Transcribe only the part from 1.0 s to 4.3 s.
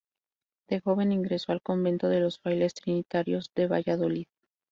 ingresó al convento de los frailes trinitarios de Valladolid.